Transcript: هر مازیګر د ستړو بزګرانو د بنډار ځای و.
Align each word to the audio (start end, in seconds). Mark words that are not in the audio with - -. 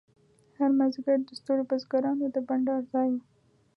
هر 0.57 0.69
مازیګر 0.79 1.19
د 1.25 1.29
ستړو 1.39 1.63
بزګرانو 1.69 2.25
د 2.35 2.37
بنډار 2.47 2.81
ځای 2.93 3.09
و. 3.13 3.15